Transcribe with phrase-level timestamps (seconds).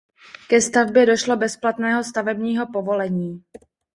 [0.47, 3.43] Ke stavbě došlo bez platného stavebního povolení.